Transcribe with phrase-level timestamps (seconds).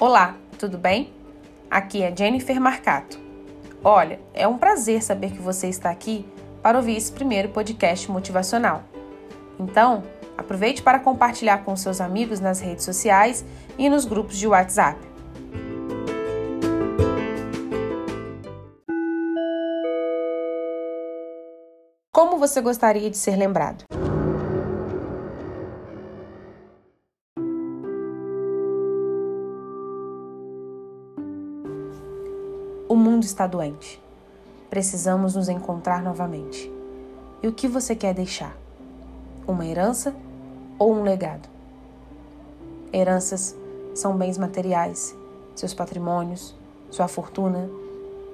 [0.00, 1.12] Olá, tudo bem?
[1.70, 3.20] Aqui é Jennifer Marcato.
[3.84, 6.26] Olha, é um prazer saber que você está aqui
[6.62, 8.82] para ouvir esse primeiro podcast motivacional.
[9.58, 10.02] Então,
[10.38, 13.44] aproveite para compartilhar com seus amigos nas redes sociais
[13.76, 14.98] e nos grupos de WhatsApp.
[22.10, 23.84] Como você gostaria de ser lembrado?
[32.90, 34.02] O mundo está doente.
[34.68, 36.68] Precisamos nos encontrar novamente.
[37.40, 38.56] E o que você quer deixar?
[39.46, 40.12] Uma herança
[40.76, 41.48] ou um legado?
[42.92, 43.56] Heranças
[43.94, 45.16] são bens materiais,
[45.54, 46.52] seus patrimônios,
[46.90, 47.70] sua fortuna.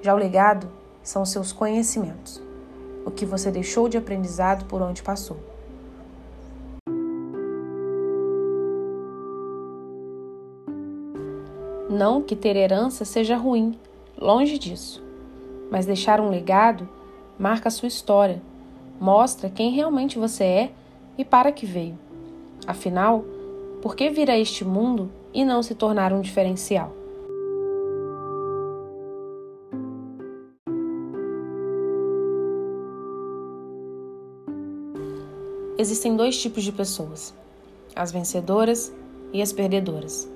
[0.01, 0.67] Já o legado
[1.03, 2.41] são seus conhecimentos,
[3.05, 5.37] o que você deixou de aprendizado por onde passou.
[11.91, 13.79] Não que ter herança seja ruim,
[14.19, 15.03] Longe disso.
[15.71, 16.89] Mas deixar um legado
[17.39, 18.41] marca a sua história,
[19.01, 20.71] mostra quem realmente você é
[21.19, 21.99] e para que veio.
[22.67, 23.25] Afinal,
[23.83, 26.93] por que vir a este mundo e não se tornar um diferencial?
[35.79, 37.35] Existem dois tipos de pessoas:
[37.95, 38.93] as vencedoras
[39.33, 40.36] e as perdedoras.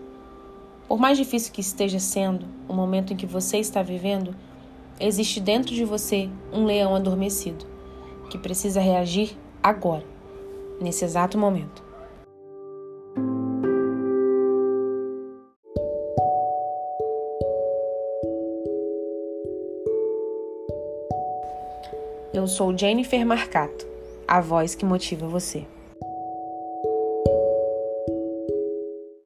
[0.91, 4.34] Por mais difícil que esteja sendo o momento em que você está vivendo,
[4.98, 7.64] existe dentro de você um leão adormecido
[8.28, 10.05] que precisa reagir agora,
[10.80, 11.80] nesse exato momento.
[22.34, 23.86] Eu sou Jennifer Marcato,
[24.27, 25.64] a voz que motiva você.